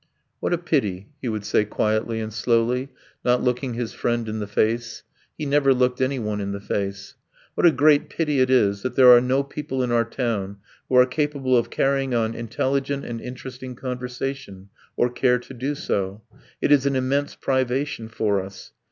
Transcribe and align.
"What 0.39 0.51
a 0.51 0.57
pity," 0.57 1.09
he 1.21 1.29
would 1.29 1.45
say 1.45 1.63
quietly 1.63 2.21
and 2.21 2.33
slowly, 2.33 2.89
not 3.23 3.43
looking 3.43 3.75
his 3.75 3.93
friend 3.93 4.27
in 4.27 4.39
the 4.39 4.47
face 4.47 5.03
(he 5.37 5.45
never 5.45 5.75
looked 5.75 6.01
anyone 6.01 6.41
in 6.41 6.53
the 6.53 6.59
face) 6.59 7.13
"what 7.53 7.67
a 7.67 7.71
great 7.71 8.09
pity 8.09 8.39
it 8.39 8.49
is 8.49 8.81
that 8.81 8.95
there 8.95 9.11
are 9.11 9.21
no 9.21 9.43
people 9.43 9.83
in 9.83 9.91
our 9.91 10.03
town 10.03 10.57
who 10.89 10.95
are 10.95 11.05
capable 11.05 11.55
of 11.55 11.69
carrying 11.69 12.15
on 12.15 12.33
intelligent 12.33 13.05
and 13.05 13.21
interesting 13.21 13.75
conversation, 13.75 14.69
or 14.97 15.07
care 15.07 15.37
to 15.37 15.53
do 15.53 15.75
so. 15.75 16.23
It 16.61 16.71
is 16.71 16.87
an 16.87 16.95
immense 16.95 17.35
privation 17.35 18.07
for 18.09 18.41
us. 18.43 18.71